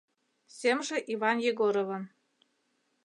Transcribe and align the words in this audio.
Семже 0.59 0.97
Иван 1.13 1.37
Егоровын 1.49 2.03